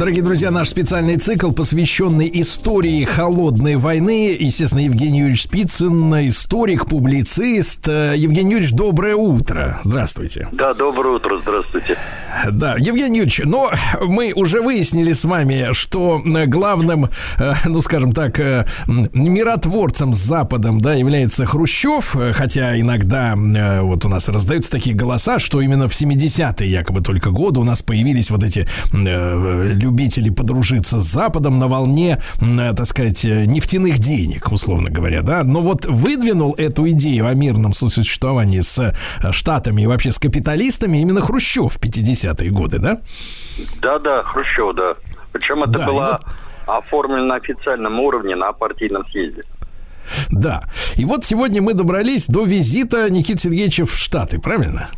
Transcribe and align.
Дорогие 0.00 0.22
друзья, 0.22 0.50
наш 0.50 0.70
специальный 0.70 1.16
цикл, 1.16 1.50
посвященный 1.50 2.30
истории 2.32 3.04
холодной 3.04 3.76
войны. 3.76 4.34
Естественно, 4.40 4.80
Евгений 4.80 5.18
Юрьевич 5.18 5.42
Спицын, 5.42 6.26
историк, 6.26 6.86
публицист. 6.86 7.86
Евгений 7.86 8.52
Юрьевич, 8.52 8.72
доброе 8.72 9.14
утро. 9.14 9.78
Здравствуйте. 9.84 10.48
Да, 10.52 10.72
доброе 10.72 11.16
утро, 11.16 11.38
здравствуйте. 11.42 11.98
Да, 12.50 12.76
Евгений 12.78 13.18
Юрьевич, 13.18 13.42
но 13.44 13.70
мы 14.00 14.32
уже 14.34 14.62
выяснили 14.62 15.12
с 15.12 15.26
вами, 15.26 15.74
что 15.74 16.18
главным, 16.46 17.10
э, 17.38 17.52
ну, 17.66 17.82
скажем 17.82 18.12
так, 18.12 18.40
э, 18.40 18.64
миротворцем 18.86 20.14
с 20.14 20.18
Западом, 20.18 20.80
да, 20.80 20.94
является 20.94 21.44
Хрущев, 21.44 22.16
хотя 22.32 22.80
иногда 22.80 23.34
э, 23.34 23.82
вот 23.82 24.06
у 24.06 24.08
нас 24.08 24.30
раздаются 24.30 24.70
такие 24.70 24.96
голоса, 24.96 25.38
что 25.38 25.60
именно 25.60 25.88
в 25.88 25.92
70-е 25.92 26.70
якобы 26.70 27.02
только 27.02 27.30
годы 27.30 27.60
у 27.60 27.64
нас 27.64 27.82
появились 27.82 28.30
вот 28.30 28.42
эти 28.42 28.66
любители 29.90 30.30
подружиться 30.30 31.00
с 31.00 31.04
Западом 31.04 31.58
на 31.58 31.66
волне, 31.66 32.22
так 32.38 32.86
сказать, 32.86 33.24
нефтяных 33.24 33.98
денег, 33.98 34.52
условно 34.52 34.88
говоря, 34.88 35.22
да. 35.22 35.42
Но 35.42 35.60
вот 35.60 35.84
выдвинул 35.84 36.54
эту 36.56 36.88
идею 36.90 37.26
о 37.26 37.34
мирном 37.34 37.72
сосуществовании 37.72 38.60
с 38.60 38.94
Штатами 39.32 39.82
и 39.82 39.86
вообще 39.86 40.12
с 40.12 40.18
капиталистами 40.18 40.98
именно 40.98 41.20
Хрущев 41.20 41.72
в 41.72 41.80
50-е 41.80 42.50
годы, 42.50 42.78
да? 42.78 43.00
Да-да, 43.82 44.22
Хрущев, 44.22 44.74
да. 44.76 44.94
Причем 45.32 45.64
это 45.64 45.72
да, 45.72 45.86
было 45.86 46.20
вот... 46.66 46.76
оформлено 46.78 47.24
на 47.24 47.34
официальном 47.34 47.98
уровне 47.98 48.36
на 48.36 48.52
партийном 48.52 49.04
съезде. 49.10 49.42
Да. 50.30 50.62
И 50.96 51.04
вот 51.04 51.24
сегодня 51.24 51.62
мы 51.62 51.74
добрались 51.74 52.26
до 52.26 52.44
визита 52.44 53.10
Никиты 53.10 53.40
Сергеевича 53.40 53.86
в 53.86 53.96
Штаты, 53.96 54.38
правильно? 54.38 54.88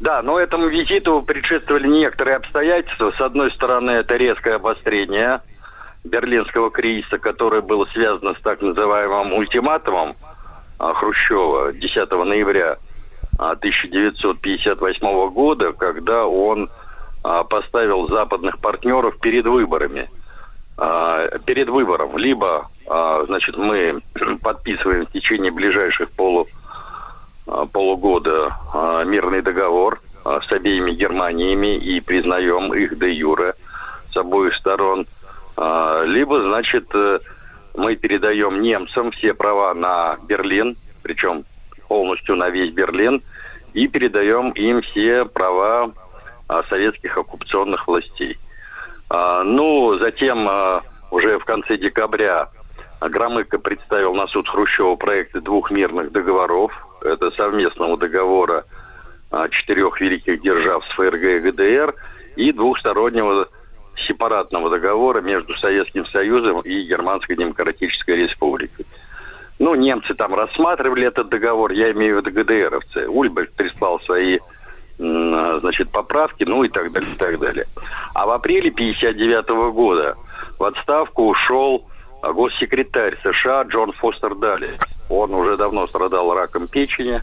Да, 0.00 0.22
но 0.22 0.38
этому 0.38 0.66
визиту 0.66 1.22
предшествовали 1.22 1.86
некоторые 1.86 2.36
обстоятельства. 2.36 3.12
С 3.16 3.20
одной 3.20 3.50
стороны, 3.52 3.90
это 3.92 4.16
резкое 4.16 4.56
обострение 4.56 5.40
берлинского 6.04 6.70
кризиса, 6.70 7.18
которое 7.18 7.62
было 7.62 7.86
связано 7.86 8.34
с 8.34 8.40
так 8.40 8.60
называемым 8.60 9.32
ультиматумом 9.32 10.16
а, 10.78 10.92
Хрущева 10.92 11.72
10 11.72 12.10
ноября 12.10 12.76
1958 13.38 15.06
а, 15.06 15.28
года, 15.28 15.72
когда 15.72 16.26
он 16.26 16.70
а, 17.22 17.44
поставил 17.44 18.08
западных 18.08 18.58
партнеров 18.58 19.18
перед 19.20 19.46
выборами. 19.46 20.10
Перед 21.46 21.68
выбором. 21.68 22.16
Либо, 22.18 22.68
значит, 22.84 23.56
мы 23.56 24.02
подписываем 24.42 25.06
в 25.06 25.12
течение 25.12 25.52
ближайших 25.52 26.10
полу 26.10 26.48
а, 26.48 26.63
полугода 27.46 28.56
а, 28.72 29.04
мирный 29.04 29.42
договор 29.42 30.00
а, 30.24 30.40
с 30.40 30.50
обеими 30.50 30.92
Германиями 30.92 31.76
и 31.76 32.00
признаем 32.00 32.72
их 32.74 32.98
де 32.98 33.12
юре 33.12 33.54
с 34.12 34.16
обоих 34.16 34.54
сторон. 34.54 35.06
Либо, 35.56 36.40
значит, 36.40 36.86
э, 36.94 37.20
мы 37.76 37.94
передаем 37.94 38.60
немцам 38.60 39.12
все 39.12 39.34
права 39.34 39.72
на 39.72 40.16
Берлин, 40.26 40.76
причем 41.02 41.44
полностью 41.86 42.34
на 42.34 42.50
весь 42.50 42.72
Берлин, 42.72 43.22
и 43.72 43.86
передаем 43.86 44.50
им 44.50 44.82
все 44.82 45.24
права 45.24 45.92
советских 46.68 47.16
оккупационных 47.16 47.86
властей. 47.86 48.36
Ну, 49.08 49.96
затем 50.00 50.50
уже 51.12 51.38
в 51.38 51.44
конце 51.44 51.76
декабря 51.76 52.48
Громыко 53.00 53.58
представил 53.60 54.14
на 54.14 54.26
суд 54.26 54.48
Хрущева 54.48 54.96
проекты 54.96 55.40
двух 55.40 55.70
мирных 55.70 56.10
договоров 56.10 56.83
это 57.04 57.30
совместного 57.32 57.96
договора 57.96 58.64
а, 59.30 59.48
четырех 59.48 60.00
великих 60.00 60.42
держав 60.42 60.84
с 60.84 60.94
ФРГ 60.94 61.22
и 61.22 61.38
ГДР 61.40 61.94
и 62.36 62.52
двухстороннего 62.52 63.48
сепаратного 63.96 64.70
договора 64.70 65.20
между 65.20 65.56
Советским 65.56 66.04
Союзом 66.06 66.60
и 66.60 66.82
Германской 66.82 67.36
Демократической 67.36 68.16
Республикой. 68.16 68.86
Ну, 69.58 69.74
немцы 69.76 70.14
там 70.14 70.34
рассматривали 70.34 71.06
этот 71.06 71.28
договор, 71.28 71.72
я 71.72 71.92
имею 71.92 72.20
в 72.20 72.26
виду 72.26 72.42
ГДРовцы. 72.42 73.08
Ульберг 73.08 73.52
прислал 73.52 74.00
свои 74.00 74.38
значит, 74.98 75.90
поправки, 75.90 76.44
ну 76.44 76.64
и 76.64 76.68
так 76.68 76.92
далее, 76.92 77.10
и 77.12 77.16
так 77.16 77.38
далее. 77.38 77.64
А 78.14 78.26
в 78.26 78.30
апреле 78.30 78.70
1959 78.70 79.72
года 79.72 80.16
в 80.58 80.64
отставку 80.64 81.28
ушел 81.28 81.86
госсекретарь 82.22 83.16
США 83.22 83.62
Джон 83.62 83.92
Фостер 83.92 84.34
Далли. 84.34 84.76
Он 85.08 85.34
уже 85.34 85.56
давно 85.56 85.86
страдал 85.86 86.34
раком 86.34 86.66
печени, 86.66 87.20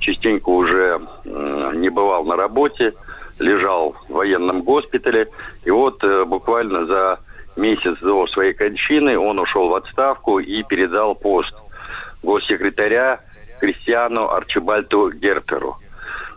частенько 0.00 0.48
уже 0.48 1.00
не 1.24 1.88
бывал 1.88 2.24
на 2.24 2.36
работе, 2.36 2.94
лежал 3.38 3.96
в 4.08 4.12
военном 4.12 4.62
госпитале. 4.62 5.28
И 5.64 5.70
вот 5.70 6.02
э, 6.02 6.24
буквально 6.24 6.86
за 6.86 7.20
месяц 7.56 7.98
до 8.00 8.26
своей 8.26 8.54
кончины 8.54 9.18
он 9.18 9.38
ушел 9.38 9.68
в 9.68 9.74
отставку 9.74 10.38
и 10.38 10.62
передал 10.62 11.14
пост 11.14 11.54
госсекретаря 12.22 13.20
Кристиану 13.60 14.30
Арчибальту 14.30 15.10
Герперу. 15.10 15.76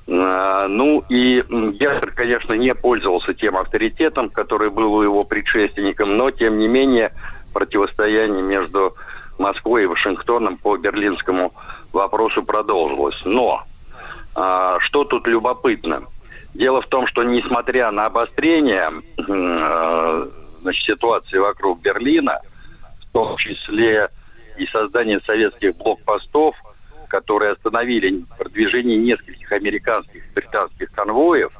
А, 0.07 0.67
ну 0.67 1.03
и 1.09 1.43
Гербер, 1.47 2.11
конечно, 2.11 2.53
не 2.53 2.73
пользовался 2.73 3.33
тем 3.33 3.57
авторитетом, 3.57 4.29
который 4.29 4.69
был 4.69 4.93
у 4.93 5.03
его 5.03 5.23
предшественником, 5.23 6.17
но 6.17 6.31
тем 6.31 6.57
не 6.57 6.67
менее 6.67 7.13
противостояние 7.53 8.41
между 8.41 8.95
Москвой 9.37 9.83
и 9.83 9.87
Вашингтоном 9.87 10.57
по 10.57 10.77
берлинскому 10.77 11.53
вопросу 11.91 12.43
продолжилось. 12.43 13.19
Но 13.25 13.63
а, 14.35 14.79
что 14.79 15.03
тут 15.03 15.27
любопытно? 15.27 16.03
Дело 16.53 16.81
в 16.81 16.87
том, 16.87 17.07
что 17.07 17.23
несмотря 17.23 17.91
на 17.91 18.07
обострение 18.07 18.91
э, 19.17 20.29
значит, 20.61 20.83
ситуации 20.83 21.37
вокруг 21.37 21.81
Берлина, 21.81 22.39
в 22.99 23.13
том 23.13 23.37
числе 23.37 24.09
и 24.57 24.65
создание 24.67 25.21
советских 25.21 25.77
блокпостов– 25.77 26.55
которые 27.11 27.51
остановили 27.51 28.23
продвижение 28.37 28.97
нескольких 28.97 29.51
американских 29.51 30.25
и 30.25 30.33
британских 30.33 30.91
конвоев, 30.93 31.51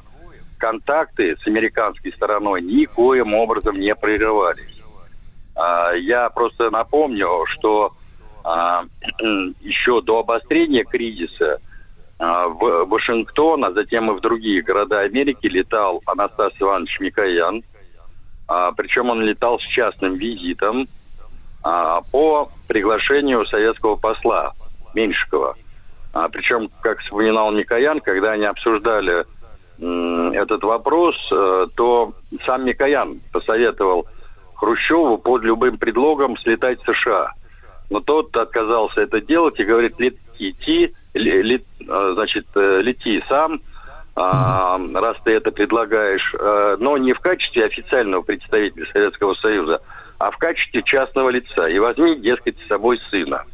контакты 0.58 1.36
с 1.36 1.46
американской 1.46 2.10
стороной 2.12 2.62
никоим 2.62 3.34
образом 3.34 3.78
не 3.78 3.94
прерывались. 3.94 4.81
А, 5.62 5.92
я 5.92 6.28
просто 6.30 6.70
напомню, 6.70 7.44
что 7.46 7.92
а, 8.44 8.84
еще 9.60 10.00
до 10.02 10.18
обострения 10.20 10.84
кризиса 10.84 11.60
а, 12.18 12.48
в 12.48 12.86
Вашингтон, 12.86 13.64
а 13.64 13.72
затем 13.72 14.10
и 14.10 14.14
в 14.14 14.20
другие 14.20 14.62
города 14.62 15.00
Америки 15.00 15.46
летал 15.46 16.02
Анастас 16.06 16.52
Иванович 16.58 17.00
Микоян. 17.00 17.62
Причем 18.76 19.08
он 19.08 19.22
летал 19.22 19.58
с 19.58 19.62
частным 19.62 20.16
визитом 20.16 20.86
по 21.62 22.50
приглашению 22.68 23.46
советского 23.46 23.96
посла 23.96 24.52
Меньшикова. 24.92 25.56
Причем, 26.32 26.68
как 26.82 26.98
вспоминал 26.98 27.50
Микоян, 27.52 28.00
когда 28.00 28.32
они 28.32 28.44
обсуждали 28.44 29.24
этот 29.78 30.62
вопрос, 30.64 31.16
э, 31.32 31.66
то 31.74 32.12
сам 32.44 32.66
Микоян 32.66 33.20
посоветовал 33.32 34.06
Хрущеву 34.62 35.18
под 35.18 35.42
любым 35.42 35.76
предлогом 35.76 36.38
слетать 36.38 36.80
в 36.80 36.94
США. 36.94 37.32
Но 37.90 37.98
тот 37.98 38.36
отказался 38.36 39.00
это 39.00 39.20
делать 39.20 39.58
и 39.58 39.64
говорит, 39.64 39.98
лети, 39.98 40.94
лет, 41.14 41.64
э, 41.80 42.10
значит, 42.14 42.46
э, 42.54 42.80
лети 42.80 43.24
сам, 43.28 43.58
а, 44.14 44.78
раз 44.94 45.16
ты 45.24 45.32
это 45.32 45.50
предлагаешь, 45.50 46.32
а, 46.38 46.76
но 46.78 46.96
не 46.96 47.12
в 47.12 47.18
качестве 47.18 47.64
официального 47.64 48.22
представителя 48.22 48.86
Советского 48.92 49.34
Союза, 49.34 49.82
а 50.18 50.30
в 50.30 50.36
качестве 50.36 50.84
частного 50.84 51.30
лица. 51.30 51.66
И 51.66 51.80
возьми, 51.80 52.14
дескать, 52.14 52.56
с 52.58 52.68
собой 52.68 53.00
сына. 53.10 53.44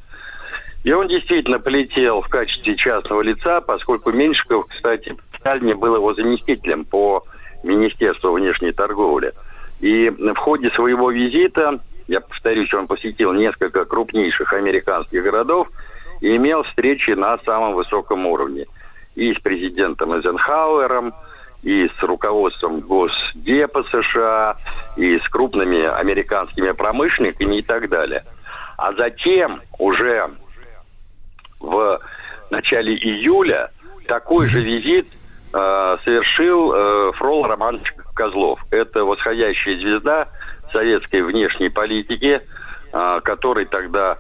И 0.84 0.92
он 0.92 1.08
действительно 1.08 1.58
полетел 1.58 2.20
в 2.20 2.28
качестве 2.28 2.76
частного 2.76 3.22
лица, 3.22 3.62
поскольку 3.62 4.12
Меньшиков, 4.12 4.66
кстати, 4.68 5.16
в 5.32 5.38
Сталине 5.38 5.74
был 5.74 5.96
его 5.96 6.12
заместителем 6.12 6.84
по 6.84 7.24
Министерству 7.62 8.32
внешней 8.32 8.72
торговли. 8.72 9.32
И 9.80 10.10
в 10.10 10.34
ходе 10.36 10.70
своего 10.70 11.10
визита, 11.10 11.80
я 12.08 12.20
повторюсь, 12.20 12.72
он 12.74 12.86
посетил 12.86 13.32
несколько 13.32 13.84
крупнейших 13.84 14.52
американских 14.52 15.22
городов 15.22 15.68
и 16.20 16.36
имел 16.36 16.64
встречи 16.64 17.10
на 17.12 17.38
самом 17.38 17.74
высоком 17.74 18.26
уровне. 18.26 18.66
И 19.14 19.32
с 19.34 19.38
президентом 19.38 20.12
Эйзенхауэром, 20.12 21.12
и 21.62 21.88
с 21.98 22.02
руководством 22.02 22.80
Госдепа 22.80 23.84
США, 23.90 24.56
и 24.96 25.18
с 25.18 25.28
крупными 25.28 25.84
американскими 25.84 26.70
промышленниками 26.72 27.56
и 27.56 27.62
так 27.62 27.88
далее. 27.88 28.22
А 28.76 28.92
затем 28.94 29.60
уже 29.78 30.30
в 31.60 32.00
начале 32.50 32.94
июля 32.94 33.70
такой 34.06 34.48
же 34.48 34.60
визит 34.60 35.06
э, 35.52 35.96
совершил 36.04 36.72
э, 36.72 37.12
Фрол 37.16 37.46
Роман 37.46 37.80
Козлов. 38.14 38.60
Это 38.70 39.04
восходящая 39.04 39.78
звезда 39.78 40.28
советской 40.72 41.22
внешней 41.22 41.68
политики, 41.68 42.40
э, 42.92 43.20
который 43.24 43.66
тогда 43.66 44.18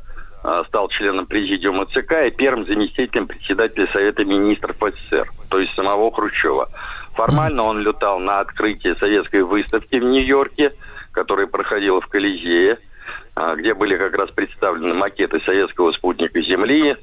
стал 0.68 0.88
членом 0.88 1.26
президиума 1.26 1.84
ЦК 1.86 2.26
и 2.26 2.30
первым 2.30 2.64
заместителем 2.64 3.26
председателя 3.26 3.88
Совета 3.92 4.24
министров 4.24 4.76
СССР, 4.80 5.28
то 5.50 5.58
есть 5.58 5.74
самого 5.74 6.12
Хрущева. 6.12 6.68
Формально 7.14 7.64
он 7.64 7.80
летал 7.80 8.20
на 8.20 8.38
открытие 8.38 8.94
советской 8.94 9.42
выставки 9.42 9.96
в 9.96 10.04
Нью-Йорке, 10.04 10.74
которая 11.10 11.48
проходила 11.48 12.00
в 12.00 12.06
Колизее, 12.06 12.78
где 13.56 13.74
были 13.74 13.96
как 13.96 14.16
раз 14.16 14.30
представлены 14.30 14.94
макеты 14.94 15.40
советского 15.40 15.90
спутника 15.90 16.40
Земли, 16.40 16.96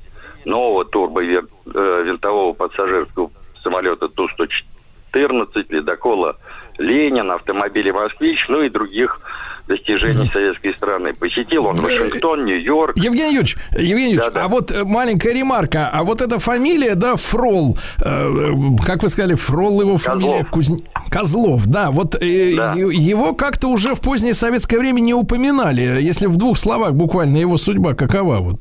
нового 0.45 0.85
турбовинтового 0.85 2.53
пассажирского 2.53 3.31
самолета 3.65 4.07
Ту-114, 4.07 5.65
ледокола 5.69 6.35
Ленин, 6.77 7.31
автомобилей 7.31 7.91
«Москвич», 7.91 8.45
ну 8.47 8.61
и 8.61 8.69
других 8.69 9.19
достижений 9.67 10.29
советской 10.31 10.73
страны. 10.73 11.13
Посетил 11.13 11.65
он 11.65 11.77
Вашингтон, 11.81 12.45
Нью-Йорк. 12.45 12.95
Евгений 12.97 13.33
Юрьевич, 13.33 13.57
Евгений 13.71 14.13
Юрьевич, 14.13 14.25
да, 14.25 14.31
да. 14.31 14.43
а 14.43 14.47
вот 14.47 14.69
э, 14.69 14.83
маленькая 14.83 15.33
ремарка, 15.33 15.89
а 15.91 16.03
вот 16.03 16.21
эта 16.21 16.37
фамилия, 16.37 16.93
да, 16.93 17.15
Фрол, 17.15 17.75
э, 18.03 18.51
как 18.85 19.01
вы 19.01 19.09
сказали, 19.09 19.33
Фрол 19.33 19.81
его 19.81 19.97
фамилия 19.97 20.43
Козлов, 20.43 20.49
Кузн... 20.51 20.73
Козлов 21.09 21.65
да, 21.65 21.89
вот 21.89 22.13
э, 22.13 22.55
да. 22.55 22.73
его 22.75 23.33
как-то 23.33 23.69
уже 23.69 23.95
в 23.95 24.01
позднее 24.01 24.35
советское 24.35 24.77
время 24.77 24.99
не 24.99 25.15
упоминали. 25.15 25.99
Если 25.99 26.27
в 26.27 26.37
двух 26.37 26.59
словах 26.59 26.93
буквально 26.93 27.37
его 27.37 27.57
судьба 27.57 27.95
какова 27.95 28.37
вот? 28.37 28.59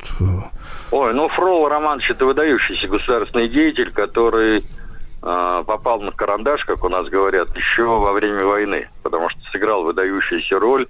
Ой, 0.91 1.13
ну 1.13 1.29
Фрол 1.29 1.69
Романович 1.69 2.13
это 2.13 2.25
выдающийся 2.25 2.89
государственный 2.89 3.49
деятель, 3.49 3.91
который 3.91 4.59
э, 4.59 4.63
попал 5.25 6.01
на 6.01 6.13
карандаш, 6.13 6.65
как 6.65 6.85
у 6.85 6.89
нас 6.89 7.09
говорят, 7.09 7.57
еще 7.57 7.85
во 7.85 8.13
время 8.13 8.45
войны, 8.45 8.91
потому 9.03 9.31
что 9.31 9.41
сыграл 9.51 9.83
выдающуюся 9.83 10.59
роль 10.59 10.87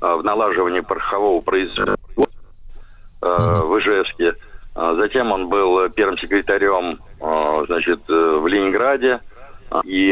э, 0.00 0.14
в 0.14 0.24
налаживании 0.24 0.80
порохового 0.80 1.42
производства 1.42 1.96
э, 2.16 3.26
в 3.64 3.78
Ижевске. 3.78 4.34
Затем 4.74 5.32
он 5.32 5.48
был 5.48 5.88
первым 5.88 6.18
секретарем 6.18 6.98
значит, 7.18 8.00
в 8.08 8.46
Ленинграде. 8.46 9.20
И 9.84 10.10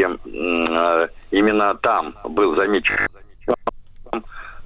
именно 1.29 1.75
там 1.75 2.15
был 2.23 2.55
замечен 2.55 3.07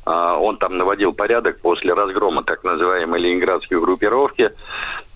он 0.10 0.58
там 0.58 0.78
наводил 0.78 1.14
порядок 1.14 1.60
после 1.60 1.94
разгрома 1.94 2.44
так 2.44 2.64
называемой 2.64 3.20
ленинградской 3.20 3.80
группировки. 3.80 4.52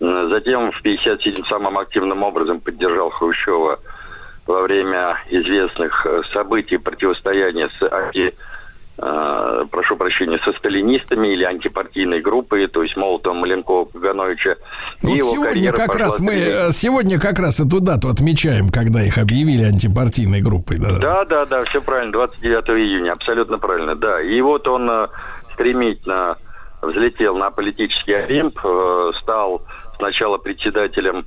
Затем 0.03 0.71
в 0.73 0.81
57 0.81 1.45
самым 1.45 1.77
активным 1.77 2.23
образом 2.23 2.59
поддержал 2.59 3.09
Хрущева 3.09 3.79
во 4.45 4.61
время 4.63 5.17
известных 5.29 6.05
э, 6.05 6.21
событий 6.33 6.75
противостояния 6.75 7.69
с 7.79 7.83
анти 7.89 8.33
э, 8.97 9.65
прошу 9.71 9.95
прощения, 9.95 10.39
со 10.43 10.51
сталинистами 10.51 11.29
или 11.29 11.45
антипартийной 11.45 12.19
группой, 12.19 12.67
то 12.67 12.83
есть 12.83 12.97
Молотова, 12.97 13.33
Маленкова, 13.37 13.85
Кагановича. 13.85 14.57
Вот 15.01 15.21
сегодня 15.21 15.71
как 15.71 15.95
раз 15.95 16.19
мы 16.19 16.33
э, 16.33 16.71
сегодня 16.73 17.17
как 17.17 17.39
раз 17.39 17.61
эту 17.61 17.79
дату 17.79 18.09
отмечаем, 18.09 18.67
когда 18.67 19.01
их 19.03 19.17
объявили 19.17 19.63
антипартийной 19.63 20.41
группой. 20.41 20.79
Да, 20.79 20.99
да, 20.99 21.23
да, 21.23 21.45
да 21.45 21.63
все 21.63 21.81
правильно, 21.81 22.11
29 22.11 22.69
июня, 22.71 23.13
абсолютно 23.13 23.57
правильно, 23.57 23.95
да. 23.95 24.21
И 24.21 24.41
вот 24.41 24.67
он 24.67 24.89
э, 24.89 25.07
стремительно 25.53 26.35
взлетел 26.81 27.37
на 27.37 27.49
политический 27.49 28.11
Олимп, 28.11 28.59
стал 29.21 29.61
сначала 30.03 30.37
председателем 30.37 31.25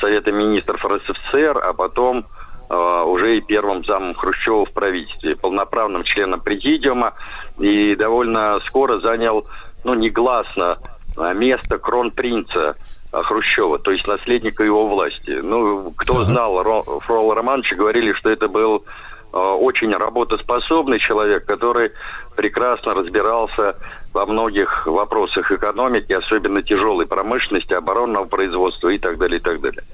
Совета 0.00 0.30
министров 0.30 0.84
РСФСР, 0.84 1.58
а 1.58 1.72
потом 1.72 2.26
Э, 2.70 3.02
уже 3.06 3.38
и 3.38 3.40
первым 3.40 3.82
замом 3.84 4.14
Хрущева 4.14 4.66
в 4.66 4.72
правительстве, 4.72 5.36
полноправным 5.36 6.04
членом 6.04 6.40
президиума 6.40 7.14
и 7.58 7.96
довольно 7.96 8.60
скоро 8.66 9.00
занял, 9.00 9.46
ну, 9.84 9.94
негласно 9.94 10.76
э, 11.16 11.32
место 11.34 11.78
кронпринца 11.78 12.76
э, 13.10 13.22
Хрущева, 13.22 13.78
то 13.78 13.90
есть 13.90 14.06
наследника 14.06 14.64
его 14.64 14.86
власти. 14.86 15.40
Ну, 15.42 15.92
кто 15.96 16.24
знал 16.24 16.62
Ро, 16.62 16.82
Фрола 17.00 17.34
Романовича, 17.34 17.76
говорили, 17.76 18.12
что 18.12 18.28
это 18.28 18.48
был 18.48 18.84
очень 19.32 19.94
работоспособный 19.94 20.98
человек, 20.98 21.44
который 21.44 21.92
прекрасно 22.36 22.94
разбирался 22.94 23.76
во 24.12 24.26
многих 24.26 24.86
вопросах 24.86 25.52
экономики, 25.52 26.12
особенно 26.12 26.62
тяжелой 26.62 27.06
промышленности, 27.06 27.74
оборонного 27.74 28.24
производства 28.24 28.88
и 28.88 28.98
так 28.98 29.18
далее, 29.18 29.38
и 29.38 29.42
так 29.42 29.60
далее. 29.60 29.84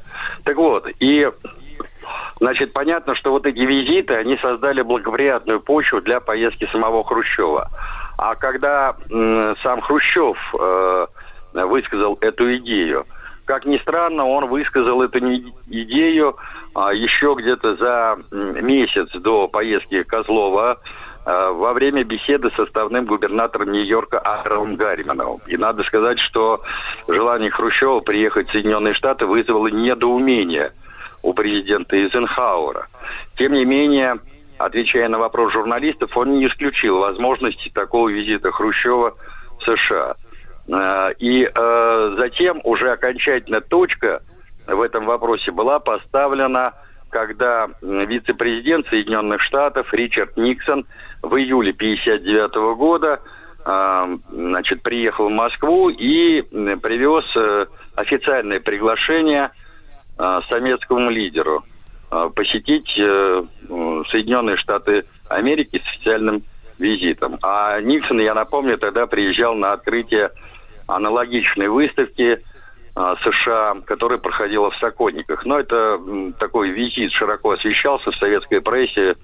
Так 0.45 0.57
вот, 0.57 0.87
и 1.01 1.31
Значит, 2.41 2.73
понятно, 2.73 3.15
что 3.15 3.31
вот 3.31 3.47
эти 3.47 3.61
визиты, 3.61 4.15
они 4.15 4.37
создали 4.39 4.83
благоприятную 4.83 5.61
почву 5.61 6.01
для 6.01 6.21
поездки 6.21 6.69
самого 6.71 7.05
Хрущева. 7.05 7.69
А 8.19 8.35
когда 8.35 8.97
сам 9.63 9.81
Хрущев 9.81 10.55
э, 10.59 11.07
высказал 11.55 12.19
эту 12.21 12.55
идею, 12.57 13.07
как 13.45 13.65
ни 13.67 13.79
странно, 13.79 14.27
он 14.27 14.47
высказал 14.47 15.03
эту 15.03 15.19
идею 15.19 16.37
а, 16.75 16.93
еще 16.93 17.35
где-то 17.39 17.77
за 17.77 18.19
месяц 18.61 19.11
до 19.13 19.49
поездки 19.49 20.03
Козлова 20.03 20.81
а, 21.25 21.51
во 21.51 21.73
время 21.73 22.05
беседы 22.05 22.51
с 22.51 22.55
составным 22.55 23.07
губернатором 23.07 23.73
Нью-Йорка 23.73 24.19
Аарон 24.19 24.77
Гарриманом. 24.77 25.41
И 25.47 25.57
надо 25.57 25.83
сказать, 25.85 26.19
что 26.19 26.63
желание 27.09 27.51
Хрущева 27.51 28.01
приехать 28.01 28.49
в 28.49 28.53
Соединенные 28.53 28.95
Штаты 28.95 29.27
вызвало 29.27 29.69
недоумение– 29.69 30.73
у 31.25 31.33
президента 31.33 31.97
Эйзенхауэра. 31.97 32.87
Тем 33.37 33.55
не 33.55 33.65
менее, 33.65 34.19
отвечая 34.59 35.09
на 35.09 35.19
вопрос 35.19 35.53
журналистов, 35.53 36.17
он 36.17 36.39
не 36.39 36.47
исключил 36.47 36.99
возможности 36.99 37.71
такого 37.71 38.11
визита 38.11 38.53
Хрущева 38.53 39.17
в 39.59 39.63
США. 39.65 40.17
Э, 40.69 41.13
и 41.19 41.49
э, 41.53 42.15
затем 42.19 42.61
уже 42.65 42.93
окончательно 42.93 43.61
точка 43.61 44.23
в 44.67 44.81
этом 44.81 45.05
вопросе 45.05 45.51
была 45.51 45.79
поставлена, 45.79 46.73
когда 47.11 47.69
вице-президент 47.83 48.87
Соединенных 48.89 49.43
Штатов 49.43 49.93
Ричард 49.93 50.37
Никсон 50.37 50.87
в 51.23 51.37
июле 51.37 51.73
1959 51.73 52.77
года 52.77 53.21
э, 53.65 54.19
значит, 54.31 54.83
приехал 54.83 55.29
в 55.29 55.33
Москву 55.33 55.91
и 55.91 56.43
привез 56.43 57.25
официальное 57.95 58.61
приглашение– 58.61 59.51
советскому 60.49 61.11
лидеру 61.11 61.65
посетить 62.37 62.89
Соединенные 62.95 64.57
Штаты 64.57 65.05
Америки 65.29 65.83
с 65.85 65.91
официальным 65.91 66.45
визитом. 66.79 67.39
А 67.43 67.81
Никсон, 67.81 68.21
я 68.21 68.35
напомню, 68.35 68.79
тогда 68.79 69.07
приезжал 69.07 69.55
на 69.55 69.73
открытие 69.73 70.31
аналогичной 70.87 71.69
выставки 71.69 72.39
э, 72.97 73.15
США, 73.23 73.77
которая 73.85 74.19
проходила 74.19 74.71
в 74.71 74.77
Сокольниках. 74.77 75.45
Но 75.45 75.59
это 75.59 76.01
такой 76.39 76.71
визит 76.71 77.13
широко 77.13 77.53
освещался 77.53 78.11
в 78.11 78.17
советской 78.17 78.61
прессе. 78.61 79.17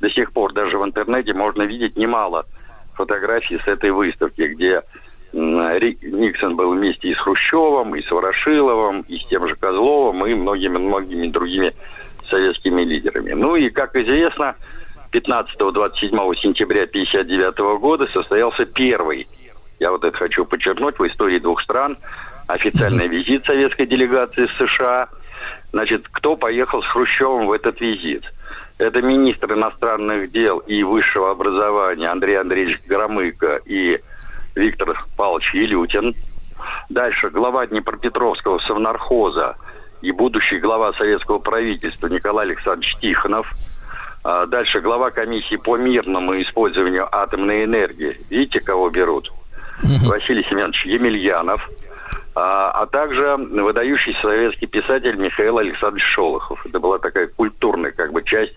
До 0.00 0.10
сих 0.10 0.32
пор 0.32 0.52
даже 0.52 0.78
в 0.78 0.84
интернете 0.84 1.32
можно 1.32 1.62
видеть 1.62 1.96
немало 1.96 2.44
фотографий 2.94 3.58
с 3.58 3.66
этой 3.66 3.90
выставки, 3.90 4.42
где 4.42 4.82
Никсон 5.32 6.56
был 6.56 6.74
вместе 6.74 7.08
и 7.08 7.14
с 7.14 7.18
Хрущевым, 7.18 7.96
и 7.96 8.02
с 8.02 8.10
Ворошиловым, 8.10 9.00
и 9.08 9.18
с 9.18 9.24
тем 9.26 9.48
же 9.48 9.56
Козловым, 9.56 10.26
и 10.26 10.34
многими-многими 10.34 11.28
другими 11.28 11.72
советскими 12.28 12.82
лидерами. 12.82 13.32
Ну 13.32 13.56
и, 13.56 13.70
как 13.70 13.96
известно, 13.96 14.56
15-27 15.12 16.36
сентября 16.36 16.82
1959 16.84 17.80
года 17.80 18.06
состоялся 18.12 18.66
первый, 18.66 19.26
я 19.80 19.90
вот 19.90 20.04
это 20.04 20.16
хочу 20.16 20.44
подчеркнуть, 20.44 20.98
в 20.98 21.06
истории 21.06 21.38
двух 21.38 21.60
стран, 21.60 21.98
официальный 22.46 23.08
визит 23.08 23.46
советской 23.46 23.86
делегации 23.86 24.46
в 24.46 24.52
США. 24.52 25.08
Значит, 25.72 26.06
кто 26.10 26.36
поехал 26.36 26.82
с 26.82 26.86
Хрущевым 26.86 27.46
в 27.46 27.52
этот 27.52 27.80
визит? 27.80 28.24
Это 28.78 29.00
министр 29.02 29.54
иностранных 29.54 30.30
дел 30.32 30.58
и 30.58 30.82
высшего 30.82 31.30
образования 31.30 32.08
Андрей 32.08 32.38
Андреевич 32.40 32.80
Громыко 32.86 33.60
и 33.64 34.00
Виктор 34.54 35.04
Павлович 35.16 35.54
Елютин. 35.54 36.14
Дальше 36.88 37.30
глава 37.30 37.66
Днепропетровского 37.66 38.58
совнархоза 38.58 39.56
и 40.00 40.12
будущий 40.12 40.58
глава 40.58 40.92
советского 40.94 41.38
правительства 41.38 42.08
Николай 42.08 42.46
Александрович 42.46 42.96
Тихонов. 42.96 43.50
А 44.24 44.46
дальше 44.46 44.80
глава 44.80 45.10
комиссии 45.10 45.56
по 45.56 45.76
мирному 45.76 46.40
использованию 46.40 47.08
атомной 47.10 47.64
энергии. 47.64 48.20
Видите, 48.30 48.60
кого 48.60 48.90
берут? 48.90 49.32
Василий 49.82 50.44
Семенович 50.44 50.86
Емельянов– 50.86 51.68
а, 52.34 52.70
а 52.70 52.86
также 52.86 53.36
выдающийся 53.36 54.20
советский 54.22 54.66
писатель 54.66 55.16
Михаил 55.16 55.58
Александрович 55.58 56.04
Шолохов. 56.04 56.64
Это 56.64 56.80
была 56.80 56.98
такая 56.98 57.26
культурная 57.26 57.92
как 57.92 58.12
бы 58.12 58.22
часть 58.22 58.54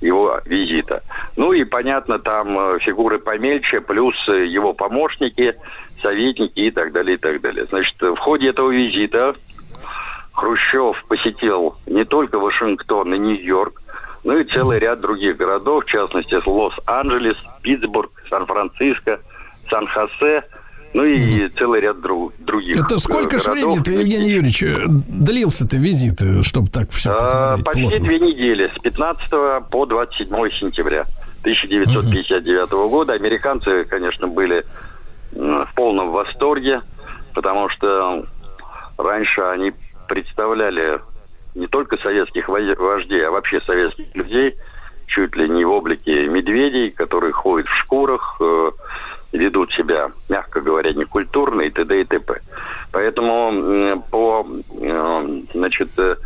его 0.00 0.40
визита. 0.46 1.02
Ну 1.36 1.52
и, 1.52 1.64
понятно, 1.64 2.18
там 2.18 2.58
э, 2.58 2.78
фигуры 2.78 3.18
помельче, 3.18 3.82
плюс 3.82 4.16
э, 4.28 4.46
его 4.46 4.72
помощники, 4.72 5.56
советники 6.00 6.60
и 6.60 6.70
так 6.70 6.92
далее, 6.92 7.16
и 7.16 7.18
так 7.18 7.42
далее. 7.42 7.66
Значит, 7.68 8.00
в 8.00 8.16
ходе 8.16 8.48
этого 8.48 8.70
визита 8.70 9.34
Хрущев 10.32 10.96
посетил 11.08 11.76
не 11.84 12.06
только 12.06 12.38
Вашингтон 12.38 13.12
и 13.12 13.18
Нью-Йорк, 13.18 13.82
но 14.24 14.38
и 14.38 14.44
целый 14.44 14.78
ряд 14.78 15.00
других 15.00 15.36
городов, 15.36 15.84
в 15.84 15.88
частности 15.88 16.40
Лос-Анджелес, 16.46 17.36
Питтсбург, 17.60 18.10
Сан-Франциско, 18.30 19.20
Сан-Хосе, 19.68 20.44
ну 20.94 21.04
и 21.04 21.48
целый 21.50 21.80
ряд 21.80 22.00
друг, 22.00 22.32
других 22.38 22.76
Это 22.76 22.96
э, 22.96 22.98
сколько 22.98 23.38
ж 23.38 23.46
времени-то, 23.46 23.90
Евгений 23.92 24.30
Юрьевич, 24.30 24.62
э, 24.62 24.84
длился-то 24.88 25.76
визит, 25.76 26.22
э, 26.22 26.42
чтобы 26.42 26.68
так 26.68 26.90
все 26.90 27.14
посмотреть 27.14 27.64
Почти 27.64 27.82
плотно? 27.82 28.00
две 28.00 28.18
недели, 28.20 28.72
с 28.74 28.78
15 28.80 29.68
по 29.70 29.86
27 29.86 30.28
сентября 30.50 31.04
1959 31.42 32.70
года. 32.90 33.12
Американцы, 33.12 33.84
конечно, 33.84 34.28
были 34.28 34.64
в 35.32 35.68
полном 35.76 36.10
восторге, 36.10 36.80
потому 37.34 37.68
что 37.68 38.24
раньше 38.96 39.42
они 39.42 39.72
представляли 40.08 41.00
не 41.54 41.66
только 41.66 41.98
советских 41.98 42.48
вождей, 42.48 43.26
а 43.26 43.30
вообще 43.30 43.60
советских 43.60 44.14
людей 44.14 44.54
чуть 45.06 45.36
ли 45.36 45.48
не 45.48 45.64
в 45.64 45.70
облике 45.70 46.28
медведей, 46.28 46.90
которые 46.90 47.32
ходят 47.32 47.66
в 47.66 47.74
шкурах, 47.74 48.40
ведут 49.32 49.72
себя, 49.72 50.12
мягко 50.28 50.60
говоря, 50.60 50.92
некультурно 50.92 51.62
и 51.62 51.70
т.д. 51.70 52.00
и 52.00 52.04
т.п. 52.04 52.34
Поэтому 52.92 54.02
по 54.10 54.46
э, 54.70 55.42
значит, 55.54 55.90
э, 55.98 56.16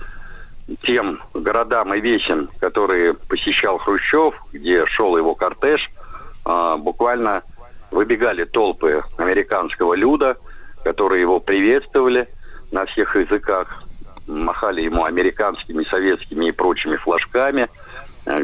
тем 0.82 1.20
городам 1.34 1.94
и 1.94 2.00
весям, 2.00 2.48
которые 2.60 3.14
посещал 3.14 3.78
Хрущев, 3.78 4.34
где 4.52 4.86
шел 4.86 5.16
его 5.16 5.34
кортеж, 5.34 5.90
э, 6.46 6.76
буквально 6.78 7.42
выбегали 7.90 8.44
толпы 8.44 9.02
американского 9.18 9.94
люда, 9.94 10.36
которые 10.84 11.20
его 11.20 11.40
приветствовали 11.40 12.28
на 12.70 12.86
всех 12.86 13.16
языках, 13.16 13.82
махали 14.26 14.82
ему 14.82 15.04
американскими, 15.04 15.84
советскими 15.84 16.46
и 16.46 16.52
прочими 16.52 16.96
флажками. 16.96 17.68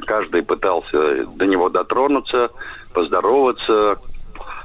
Каждый 0.06 0.42
пытался 0.42 1.24
до 1.24 1.46
него 1.46 1.68
дотронуться, 1.68 2.50
поздороваться, 2.92 3.98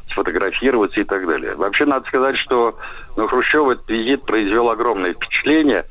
сфотографироваться 0.09 1.01
и 1.01 1.03
так 1.03 1.25
далее. 1.25 1.55
Вообще, 1.55 1.85
надо 1.85 2.07
сказать, 2.07 2.37
что 2.37 2.77
на 3.15 3.27
Хрущева 3.27 3.73
этот 3.73 3.89
визит 3.89 4.23
произвел 4.23 4.69
огромное 4.69 5.13
впечатление. 5.13 5.83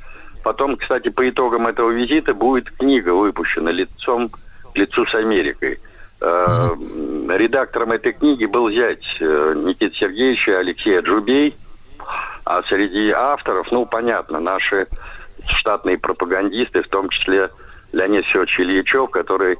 Потом, 0.43 0.75
кстати, 0.75 1.09
по 1.09 1.27
итогам 1.29 1.67
этого 1.67 1.91
визита 1.91 2.33
будет 2.33 2.69
книга 2.71 3.09
выпущена 3.09 3.71
«Лицом 3.71 4.29
к 4.29 4.39
лицу 4.75 5.05
с 5.05 5.15
Америкой». 5.15 5.79
Э, 6.19 6.69
редактором 7.29 7.91
этой 7.91 8.13
книги 8.13 8.45
был 8.45 8.69
зять 8.69 9.17
э, 9.19 9.53
Никиты 9.57 9.95
Сергеевича 9.95 10.59
Алексея 10.59 11.01
Джубей. 11.01 11.57
А 12.45 12.61
среди 12.63 13.09
авторов, 13.11 13.71
ну, 13.71 13.85
понятно, 13.85 14.39
наши 14.39 14.87
штатные 15.47 15.97
пропагандисты, 15.97 16.81
в 16.81 16.87
том 16.87 17.09
числе 17.09 17.49
Леонид 17.91 18.25
Федорович 18.25 18.59
Ильичев, 18.59 19.09
который 19.09 19.57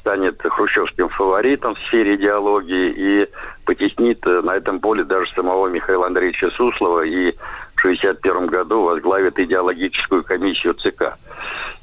станет 0.00 0.40
хрущевским 0.42 1.08
фаворитом 1.08 1.74
в 1.74 1.78
сфере 1.86 2.16
идеологии 2.16 2.92
и 2.96 3.28
потеснит 3.64 4.26
э, 4.26 4.40
на 4.42 4.56
этом 4.56 4.80
поле 4.80 5.04
даже 5.04 5.30
самого 5.34 5.68
Михаила 5.68 6.06
Андреевича 6.06 6.50
Суслова 6.50 7.02
и 7.02 7.32
в 7.76 7.80
1961 7.80 8.46
году 8.46 8.82
возглавит 8.82 9.38
идеологическую 9.38 10.24
комиссию 10.24 10.74
ЦК. 10.74 11.16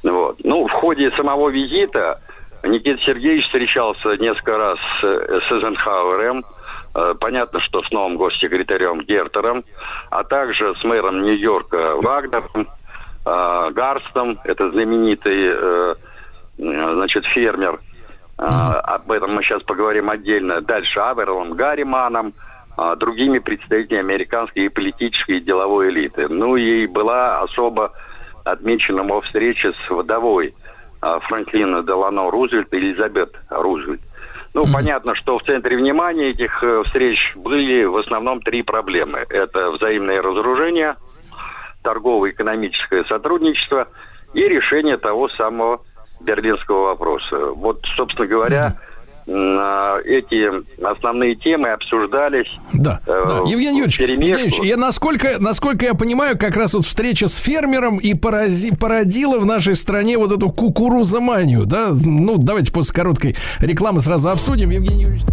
Вот. 0.03 0.37
Ну, 0.43 0.67
в 0.67 0.71
ходе 0.71 1.09
самого 1.11 1.49
визита 1.49 2.19
Никита 2.63 3.01
Сергеевич 3.01 3.45
встречался 3.45 4.17
несколько 4.17 4.57
раз 4.57 4.79
с 5.01 5.51
Эйзенхауэром, 5.51 6.43
э, 6.95 7.13
понятно, 7.17 7.61
что 7.61 7.81
с 7.81 7.91
новым 7.91 8.17
госсекретарем 8.17 9.01
Гертером, 9.01 9.63
а 10.09 10.25
также 10.25 10.75
с 10.75 10.83
мэром 10.83 11.23
Нью-Йорка 11.23 11.95
Вагнером, 11.95 12.67
э, 13.25 13.71
Гарстом, 13.71 14.37
это 14.43 14.69
знаменитый 14.69 15.95
значит, 16.57 17.25
фермер. 17.25 17.79
А, 18.37 18.79
об 18.79 19.11
этом 19.11 19.33
мы 19.33 19.43
сейчас 19.43 19.63
поговорим 19.63 20.09
отдельно. 20.09 20.61
Дальше 20.61 20.99
Аверлом, 20.99 21.53
Гарриманом, 21.53 22.33
а, 22.77 22.95
другими 22.95 23.39
представителями 23.39 24.13
американской 24.13 24.65
и 24.65 24.69
политической 24.69 25.37
и 25.37 25.41
деловой 25.41 25.89
элиты. 25.89 26.27
Ну 26.27 26.57
и 26.57 26.87
была 26.87 27.41
особо 27.41 27.93
отмечена 28.43 29.03
моя 29.03 29.21
встреча 29.21 29.73
с 29.73 29.89
вдовой 29.89 30.53
а, 31.01 31.19
Франклина 31.19 31.83
Делано 31.83 32.29
Рузвельт 32.29 32.73
и 32.73 32.77
Элизабет 32.77 33.33
Рузвельт. 33.49 34.01
Ну, 34.53 34.63
mm-hmm. 34.63 34.73
понятно, 34.73 35.15
что 35.15 35.37
в 35.37 35.43
центре 35.43 35.75
внимания 35.75 36.29
этих 36.29 36.63
э, 36.63 36.83
встреч 36.85 37.33
были 37.35 37.83
в 37.83 37.97
основном 37.97 38.41
три 38.41 38.61
проблемы. 38.61 39.25
Это 39.29 39.69
взаимное 39.71 40.21
разоружение, 40.21 40.95
торгово-экономическое 41.83 43.03
сотрудничество 43.03 43.89
и 44.33 44.47
решение 44.47 44.95
того 44.95 45.27
самого 45.27 45.81
берлинского 46.25 46.87
вопроса. 46.87 47.37
Вот, 47.55 47.85
собственно 47.95 48.27
говоря, 48.27 48.75
эти 49.27 50.47
основные 50.85 51.33
темы 51.35 51.69
обсуждались. 51.69 52.47
Да, 52.73 53.01
э, 53.07 53.25
да. 53.27 53.37
Евгений 53.49 53.79
Юрьевич, 53.79 53.99
Евгений 53.99 54.27
Юрьевич, 54.27 54.59
я 54.59 54.77
насколько, 54.77 55.39
насколько 55.39 55.85
я 55.85 55.95
понимаю, 55.95 56.37
как 56.37 56.55
раз 56.55 56.75
вот 56.75 56.85
встреча 56.85 57.27
с 57.27 57.37
фермером 57.37 57.97
и 57.97 58.13
порази, 58.13 58.75
породила 58.75 59.39
в 59.39 59.45
нашей 59.45 59.75
стране 59.75 60.19
вот 60.19 60.31
эту 60.31 60.51
кукурузоманию, 60.51 61.65
да? 61.65 61.87
Ну, 61.91 62.37
давайте 62.37 62.71
после 62.71 62.93
короткой 62.93 63.35
рекламы 63.59 63.99
сразу 64.01 64.29
обсудим. 64.29 64.69
Евгений 64.69 65.03
Юрьевич. 65.03 65.23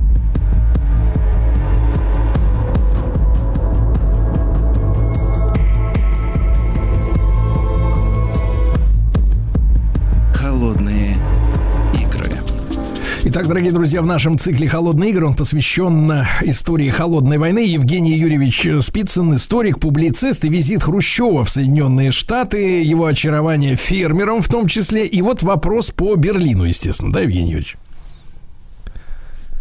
Итак, 13.35 13.49
дорогие 13.49 13.73
друзья, 13.73 14.03
в 14.03 14.07
нашем 14.07 14.37
цикле 14.37 14.69
«Холодные 14.69 15.09
игры» 15.09 15.27
он 15.27 15.35
посвящен 15.35 16.13
э, 16.13 16.25
истории 16.43 16.91
холодной 16.91 17.39
войны. 17.39 17.61
Евгений 17.61 18.13
Юрьевич 18.13 18.69
Спицын, 18.85 19.37
историк, 19.37 19.81
публицист 19.81 20.45
и 20.45 20.51
визит 20.51 20.83
Хрущева 20.83 21.43
в 21.43 21.49
Соединенные 21.49 22.13
Штаты, 22.13 22.83
его 22.83 23.07
очарование 23.07 23.75
фермером 23.75 24.43
в 24.43 24.51
том 24.51 24.69
числе. 24.69 25.07
И 25.07 25.23
вот 25.23 25.43
вопрос 25.43 25.91
по 25.91 26.15
Берлину, 26.15 26.65
естественно, 26.65 27.11
да, 27.11 27.21
Евгений 27.21 27.53
Юрьевич? 27.53 27.77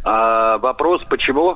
А, 0.04 0.58
вопрос 0.58 1.04
почему? 1.10 1.56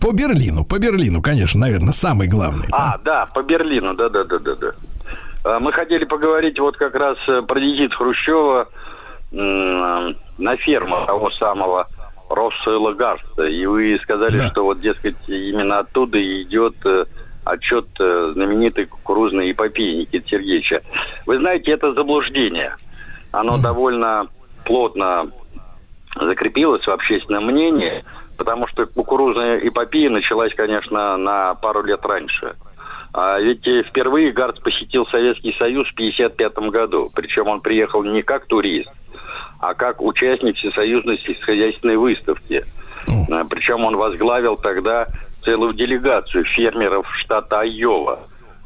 По 0.00 0.12
Берлину, 0.12 0.64
по 0.64 0.78
Берлину, 0.78 1.20
конечно, 1.20 1.60
наверное, 1.60 1.92
самый 1.92 2.26
главный. 2.26 2.68
А, 2.72 2.96
да, 3.04 3.26
по 3.26 3.42
Берлину, 3.42 3.94
да-да-да-да. 3.94 4.54
да. 4.54 4.72
А, 5.44 5.60
мы 5.60 5.74
хотели 5.74 6.06
поговорить 6.06 6.58
вот 6.58 6.78
как 6.78 6.94
раз 6.94 7.18
э, 7.28 7.42
про 7.42 7.60
визит 7.60 7.92
Хрущева 7.92 8.66
на 10.38 10.56
ферму 10.56 11.04
того 11.06 11.30
самого 11.30 11.86
Россойла 12.28 12.92
Гарста. 12.92 13.44
И 13.44 13.66
вы 13.66 13.98
сказали, 14.02 14.38
да. 14.38 14.48
что 14.48 14.64
вот, 14.64 14.80
дескать, 14.80 15.16
именно 15.28 15.80
оттуда 15.80 16.18
идет 16.42 16.74
э, 16.84 17.04
отчет 17.44 17.86
э, 17.98 18.32
знаменитой 18.34 18.86
кукурузной 18.86 19.52
эпопеи 19.52 20.00
Никиты 20.00 20.28
Сергеевича. 20.28 20.82
Вы 21.26 21.38
знаете, 21.38 21.72
это 21.72 21.92
заблуждение. 21.92 22.76
Оно 23.30 23.56
mm. 23.56 23.62
довольно 23.62 24.28
плотно 24.64 25.30
закрепилось 26.16 26.86
в 26.86 26.90
общественном 26.90 27.46
мнении, 27.46 28.04
потому 28.36 28.66
что 28.66 28.86
кукурузная 28.86 29.58
эпопея 29.58 30.10
началась, 30.10 30.54
конечно, 30.54 31.16
на 31.16 31.54
пару 31.54 31.82
лет 31.82 32.04
раньше. 32.04 32.56
А 33.12 33.38
ведь 33.38 33.66
э, 33.68 33.84
впервые 33.84 34.32
Гарц 34.32 34.58
посетил 34.58 35.06
Советский 35.06 35.52
Союз 35.52 35.88
в 35.88 35.92
1955 35.92 36.70
году. 36.70 37.12
Причем 37.14 37.46
он 37.48 37.60
приехал 37.60 38.02
не 38.02 38.22
как 38.22 38.46
турист, 38.46 38.90
а 39.68 39.74
как 39.74 40.02
участник 40.02 40.56
Всесоюзной 40.56 41.18
сельскохозяйственной 41.18 41.96
выставки. 41.96 42.64
А, 43.30 43.44
Причем 43.44 43.84
он 43.84 43.96
возглавил 43.96 44.56
тогда 44.56 45.08
целую 45.42 45.72
делегацию 45.72 46.44
фермеров 46.44 47.10
штата 47.16 47.60
Айова. 47.60 48.20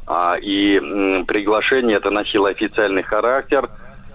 А, 0.05 0.35
и 0.41 0.77
приглашение 1.25 1.97
это 1.97 2.09
носило 2.09 2.49
официальный 2.49 3.03
характер. 3.03 3.69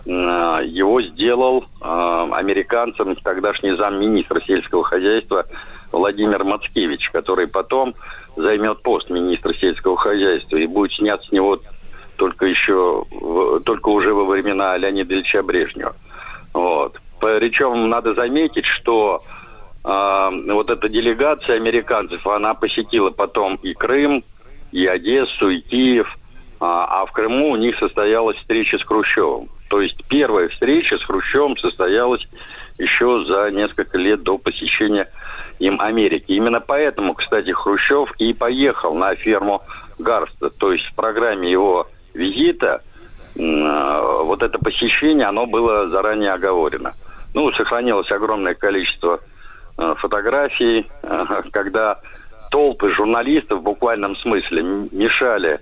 А, 0.07 0.61
его 0.61 1.01
сделал 1.01 1.65
американцам 1.81 3.17
тогдашний 3.17 3.73
замминистра 3.73 4.41
сельского 4.43 4.85
хозяйства 4.85 5.47
Владимир 5.91 6.45
Мацкевич, 6.45 7.11
который 7.11 7.47
потом 7.47 7.95
займет 8.37 8.83
пост 8.83 9.09
министра 9.09 9.55
сельского 9.55 9.97
хозяйства 9.97 10.57
и 10.57 10.67
будет 10.67 10.93
снят 10.93 11.23
с 11.25 11.33
него 11.33 11.61
только 12.17 12.47
еще, 12.47 13.05
только 13.65 13.89
уже 13.89 14.13
во 14.13 14.25
времена 14.25 14.77
Леонида 14.77 15.15
Ильича 15.15 15.43
Брежнева. 15.43 15.97
Вот. 16.55 17.01
Причем 17.21 17.91
надо 17.91 18.15
заметить, 18.15 18.65
что 18.65 19.23
э, 19.85 20.31
вот 20.53 20.71
эта 20.71 20.89
делегация 20.89 21.57
американцев, 21.57 22.27
она 22.27 22.55
посетила 22.55 23.11
потом 23.11 23.57
и 23.57 23.75
Крым, 23.75 24.25
и 24.73 24.87
Одессу, 24.87 25.51
и 25.51 25.61
Киев, 25.61 26.17
а, 26.61 27.03
а 27.03 27.07
в 27.07 27.13
Крыму 27.13 27.51
у 27.51 27.57
них 27.57 27.77
состоялась 27.79 28.37
встреча 28.39 28.79
с 28.79 28.85
Хрущевым. 28.85 29.51
То 29.69 29.81
есть 29.81 30.05
первая 30.09 30.49
встреча 30.49 30.99
с 30.99 31.05
Хрущевым 31.05 31.57
состоялась 31.57 32.27
еще 32.79 33.25
за 33.25 33.51
несколько 33.51 33.99
лет 33.99 34.23
до 34.23 34.39
посещения 34.39 35.09
им 35.59 35.81
Америки. 35.81 36.33
Именно 36.33 36.61
поэтому, 36.61 37.15
кстати, 37.15 37.51
Хрущев 37.51 38.11
и 38.19 38.33
поехал 38.35 38.95
на 38.95 39.15
ферму 39.15 39.63
Гарста. 39.99 40.51
То 40.51 40.73
есть 40.73 40.87
в 40.87 40.95
программе 40.95 41.51
его 41.51 41.89
визита– 42.13 42.83
вот 43.35 44.43
это 44.43 44.59
посещение, 44.59 45.27
оно 45.27 45.47
было 45.47 45.87
заранее 45.89 46.33
оговорено. 46.33 46.93
Ну, 47.35 47.53
сохранилось 47.53 48.11
огромное 48.13 48.55
количество 48.55 49.21
э, 49.77 49.95
фотографий, 49.99 50.87
э, 51.03 51.43
когда 51.51 51.97
толпы 52.51 52.91
журналистов 52.91 53.61
в 53.61 53.63
буквальном 53.63 54.17
смысле 54.17 54.63
мешали 54.63 55.61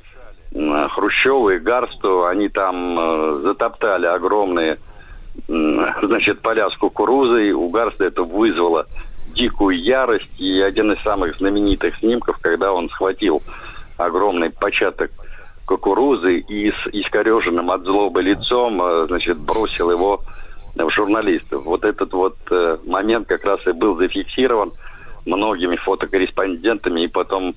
Хрущеву 0.55 1.49
и 1.49 1.59
Гарсту, 1.59 2.27
они 2.27 2.51
там 2.51 3.41
затоптали 3.41 4.05
огромные 4.05 4.79
значит, 5.49 6.41
поля 6.41 6.69
с 6.69 6.77
кукурузой. 6.77 7.53
У 7.53 7.71
Гарста 7.71 8.05
это 8.05 8.23
вызвало 8.23 8.85
дикую 9.35 9.83
ярость. 9.83 10.29
И 10.39 10.61
один 10.61 10.93
из 10.93 11.03
самых 11.03 11.37
знаменитых 11.39 11.97
снимков, 11.97 12.39
когда 12.41 12.73
он 12.73 12.91
схватил 12.91 13.43
огромный 13.97 14.51
початок 14.51 15.11
кукурузы 15.67 16.39
и 16.39 16.71
с 16.71 16.87
искореженным 16.93 17.71
от 17.71 17.85
злобы 17.85 18.23
лицом, 18.23 18.81
э, 18.83 19.07
значит, 19.09 19.39
бросил 19.39 19.91
его 19.91 20.21
в 20.75 20.91
журналистов. 20.91 21.65
Вот 21.65 21.85
этот 21.85 22.13
вот 22.13 22.37
э, 22.51 22.77
момент 22.87 23.29
как 23.29 23.45
раз 23.45 23.61
и 23.67 23.73
был 23.73 23.97
зафиксирован 23.97 24.73
многими 25.25 25.77
фотокорреспондентами, 25.77 27.03
и 27.03 27.09
потом 27.09 27.55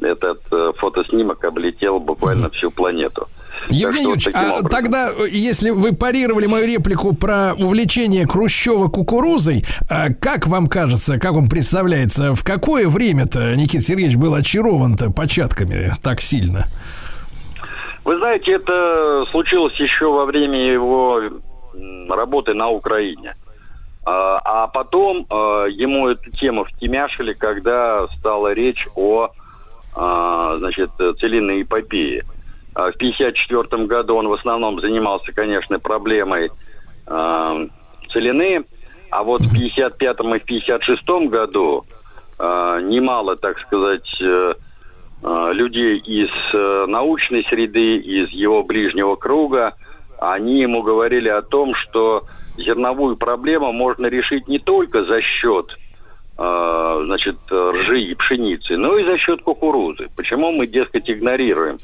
этот 0.00 0.40
э, 0.52 0.72
фотоснимок 0.76 1.42
облетел 1.44 1.98
буквально 2.00 2.50
всю 2.50 2.70
планету. 2.70 3.28
Евгений 3.70 4.02
Юрьевич, 4.02 4.28
а 4.34 4.62
тогда, 4.62 5.10
если 5.30 5.70
вы 5.70 5.94
парировали 5.94 6.46
мою 6.46 6.66
реплику 6.66 7.14
про 7.14 7.54
увлечение 7.54 8.26
Хрущева 8.26 8.88
кукурузой, 8.88 9.64
как 9.88 10.46
вам 10.46 10.66
кажется, 10.66 11.18
как 11.18 11.32
вам 11.32 11.48
представляется, 11.48 12.34
в 12.34 12.44
какое 12.44 12.86
время-то 12.86 13.56
Никита 13.56 13.82
Сергеевич 13.82 14.16
был 14.16 14.34
очарован-то 14.34 15.10
початками 15.10 15.94
так 16.02 16.20
сильно? 16.20 16.66
Вы 18.06 18.18
знаете, 18.18 18.52
это 18.52 19.24
случилось 19.32 19.74
еще 19.80 20.06
во 20.06 20.26
время 20.26 20.64
его 20.64 21.20
работы 22.08 22.54
на 22.54 22.68
Украине. 22.68 23.34
А, 24.04 24.40
а 24.44 24.66
потом 24.68 25.26
а, 25.28 25.64
ему 25.64 26.06
эту 26.06 26.30
тему 26.30 26.64
втемяшили, 26.64 27.32
когда 27.32 28.06
стала 28.16 28.52
речь 28.52 28.86
о 28.94 29.30
значит, 29.92 30.90
целинной 31.18 31.62
эпопее. 31.62 32.22
В 32.74 32.94
1954 32.96 33.86
году 33.86 34.16
он 34.16 34.28
в 34.28 34.34
основном 34.34 34.78
занимался, 34.78 35.32
конечно, 35.32 35.78
проблемой 35.78 36.50
целины, 37.06 38.66
а 39.10 39.22
вот 39.22 39.40
в 39.40 39.48
1955 39.48 40.20
и 40.20 40.22
в 40.22 40.64
1956 40.64 41.30
году 41.30 41.84
немало, 42.38 43.36
так 43.36 43.58
сказать, 43.60 44.20
Э, 44.20 44.52
людей 45.22 45.98
из 45.98 46.30
э, 46.52 46.84
научной 46.86 47.44
среды, 47.44 47.96
из 47.96 48.28
его 48.30 48.62
ближнего 48.62 49.16
круга, 49.16 49.74
они 50.18 50.60
ему 50.60 50.82
говорили 50.82 51.28
о 51.28 51.42
том, 51.42 51.74
что 51.74 52.24
зерновую 52.56 53.16
проблему 53.16 53.72
можно 53.72 54.06
решить 54.06 54.48
не 54.48 54.58
только 54.58 55.04
за 55.04 55.20
счет 55.22 55.78
э, 56.38 57.02
значит, 57.06 57.36
ржи 57.50 58.00
и 58.00 58.14
пшеницы, 58.14 58.76
но 58.76 58.96
и 58.96 59.04
за 59.04 59.18
счет 59.18 59.42
кукурузы. 59.42 60.08
Почему 60.16 60.52
мы, 60.52 60.66
дескать, 60.66 61.10
игнорируем 61.10 61.78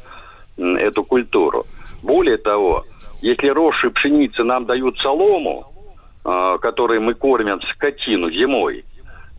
эту 0.57 1.03
культуру? 1.03 1.67
Более 2.03 2.37
того, 2.37 2.85
если 3.23 3.49
рожь 3.49 3.85
и 3.85 3.89
пшеница 3.89 4.45
нам 4.45 4.67
дают 4.67 4.99
солому, 4.99 5.67
которой 6.25 7.01
мы 7.01 7.15
кормим 7.15 7.61
скотину 7.63 8.31
зимой, 8.31 8.85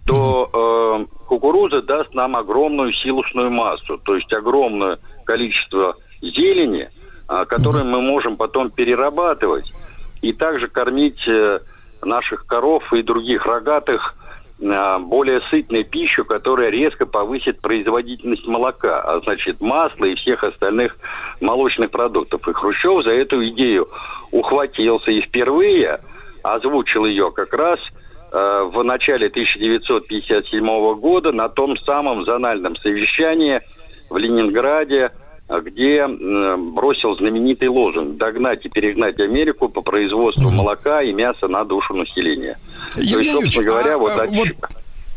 то 0.05 0.49
э, 0.51 1.22
кукуруза 1.33 1.81
даст 1.81 2.13
нам 2.13 2.35
огромную 2.35 2.93
силушную 2.93 3.49
массу, 3.49 3.97
то 3.97 4.15
есть 4.15 4.31
огромное 4.33 4.99
количество 5.25 5.95
зелени, 6.21 6.89
э, 7.27 7.45
которое 7.45 7.83
мы 7.83 8.01
можем 8.01 8.37
потом 8.37 8.69
перерабатывать 8.69 9.73
и 10.21 10.31
также 10.31 10.67
кормить 10.67 11.27
э, 11.27 11.59
наших 12.03 12.45
коров 12.45 12.93
и 12.93 13.01
других 13.01 13.47
рогатых 13.47 14.13
э, 14.59 14.97
более 14.99 15.41
сытной 15.49 15.83
пищу, 15.83 16.23
которая 16.23 16.69
резко 16.69 17.07
повысит 17.07 17.61
производительность 17.61 18.47
молока, 18.47 19.01
а 19.01 19.19
значит 19.21 19.59
масла 19.59 20.05
и 20.05 20.13
всех 20.13 20.43
остальных 20.43 20.95
молочных 21.41 21.89
продуктов. 21.89 22.47
И 22.47 22.53
Хрущев 22.53 23.03
за 23.03 23.11
эту 23.11 23.43
идею 23.47 23.89
ухватился 24.29 25.09
и 25.09 25.21
впервые 25.21 25.99
озвучил 26.43 27.05
ее 27.05 27.31
как 27.31 27.53
раз– 27.53 27.79
в 28.33 28.83
начале 28.83 29.27
1957 29.27 30.95
года 30.95 31.31
на 31.31 31.49
том 31.49 31.77
самом 31.77 32.25
зональном 32.25 32.75
совещании 32.75 33.61
в 34.09 34.17
Ленинграде, 34.17 35.11
э, 35.49 35.61
где 35.61 36.07
бросил 36.07 37.15
знаменитый 37.15 37.67
лозунг 37.67 38.17
«Догнать 38.17 38.65
и 38.65 38.69
перегнать 38.69 39.19
Америку 39.19 39.69
по 39.69 39.81
производству 39.81 40.49
молока 40.49 41.01
и 41.01 41.13
мяса 41.13 41.47
на 41.47 41.63
душу 41.63 41.93
населения». 41.93 42.57
Евгений 42.95 43.11
То 43.11 43.19
есть, 43.19 43.31
собственно 43.31 43.65
говоря, 43.65 43.93
а, 43.95 43.97
вот, 43.97 44.17
от... 44.17 44.29
вот... 44.29 44.47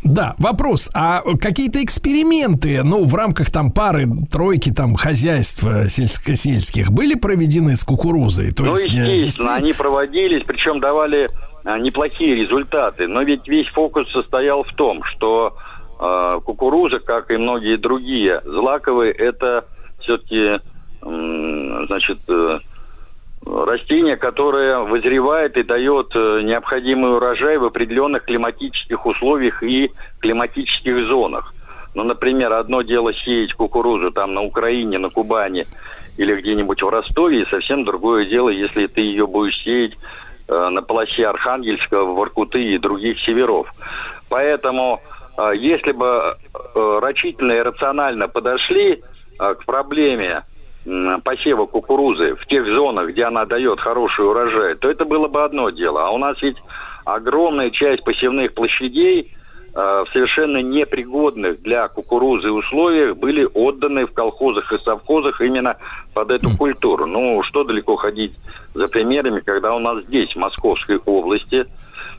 Да, 0.05 0.35
вопрос. 0.39 0.89
А 0.95 1.23
какие-то 1.41 1.83
эксперименты, 1.83 2.83
ну, 2.85 3.05
в 3.05 3.15
рамках 3.15 3.51
там 3.51 3.73
пары, 3.73 4.07
тройки 4.31 4.71
там 4.71 4.95
хозяйств 4.95 5.65
сельско-сельских 5.65 6.91
были 6.91 7.15
проведены 7.15 7.75
с 7.75 7.83
кукурузой? 7.83 8.53
То 8.53 8.65
ну, 8.65 8.73
есть, 8.73 8.87
естественно, 8.87 9.15
действительно... 9.15 9.55
они 9.57 9.73
проводились, 9.73 10.43
причем 10.47 10.81
давали 10.81 11.29
неплохие 11.79 12.35
результаты. 12.37 13.09
Но 13.09 13.23
ведь 13.23 13.47
весь 13.49 13.69
фокус 13.69 14.11
состоял 14.13 14.63
в 14.63 14.73
том, 14.75 15.03
что 15.05 15.57
э, 15.99 16.41
кукуруза, 16.45 17.01
как 17.01 17.31
и 17.31 17.37
многие 17.37 17.77
другие 17.77 18.41
злаковые, 18.45 19.13
это 19.13 19.67
все-таки, 20.01 20.61
э, 21.03 21.87
значит, 21.87 22.19
э, 22.29 22.59
растение, 23.45 24.17
которое 24.17 24.81
вызревает 24.81 25.57
и 25.57 25.63
дает 25.63 26.13
э, 26.15 26.41
необходимый 26.43 27.17
урожай 27.17 27.59
в 27.59 27.65
определенных 27.65 28.25
климатических 28.25 29.07
условиях 29.07 29.63
и 29.63 29.93
климатических 30.21 31.07
зонах. 31.07 31.55
Ну, 31.95 32.05
например, 32.05 32.53
одно 32.53 32.83
дело 32.83 33.15
сеять 33.15 33.55
кукурузу 33.55 34.11
там 34.11 34.35
на 34.35 34.43
Украине, 34.43 34.99
на 34.99 35.11
Кубани 35.11 35.67
или 36.17 36.35
где-нибудь 36.35 36.83
в 36.83 36.89
Ростове, 36.89 37.43
и 37.43 37.49
совсем 37.49 37.85
другое 37.85 38.27
дело, 38.27 38.49
если 38.49 38.87
ты 38.87 39.01
ее 39.01 39.27
будешь 39.27 39.63
сеять 39.63 39.97
на 40.49 40.83
полосе 40.83 41.27
Архангельска, 41.27 42.03
Воркуты 42.03 42.63
и 42.63 42.79
других 42.79 43.19
северов. 43.21 43.73
Поэтому, 44.29 45.01
э, 45.39 45.53
если 45.57 45.93
бы 45.93 46.37
э, 46.75 46.99
рачительно 47.01 47.53
и 47.53 47.61
рационально 47.61 48.29
подошли 48.29 49.03
к 49.39 49.67
проблеме 49.67 50.45
посева 51.25 51.67
кукурузы 51.67 52.37
в 52.37 52.47
тех 52.47 52.67
зонах, 52.67 53.09
где 53.09 53.25
она 53.25 53.45
дает 53.45 53.81
хороший 53.81 54.25
урожай, 54.25 54.77
то 54.77 54.89
это 54.89 55.05
было 55.05 55.29
бы 55.29 55.45
одно 55.45 55.69
дело. 55.69 56.07
А 56.07 56.11
у 56.11 56.17
нас 56.19 56.41
ведь 56.41 56.57
огромная 57.05 57.71
часть 57.71 58.05
посевных 58.05 58.55
площадей 58.55 59.36
в 59.77 60.07
совершенно 60.11 60.63
непригодных 60.63 61.61
для 61.61 61.87
кукурузы 61.89 62.51
условиях 62.51 63.15
были 63.19 63.47
отданы 63.53 64.07
в 64.07 64.13
колхозах 64.13 64.73
и 64.73 64.79
совхозах 64.79 65.43
именно 65.43 65.77
под 66.15 66.31
эту 66.31 66.57
культуру. 66.57 67.05
Ну, 67.05 67.43
что 67.43 67.63
далеко 67.63 67.97
ходить 67.97 68.33
за 68.73 68.89
примерами, 68.89 69.41
когда 69.41 69.75
у 69.75 69.79
нас 69.79 70.03
здесь, 70.05 70.33
в 70.33 70.37
Московской 70.37 70.97
области, 71.05 71.67